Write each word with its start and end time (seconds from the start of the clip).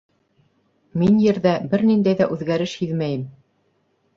Мин 1.01 1.19
Ерҙә 1.25 1.53
бер 1.73 1.83
ниндәй 1.91 2.19
ҙә 2.23 2.29
үҙгәреш 2.37 2.75
һиҙмәйем! 2.81 3.29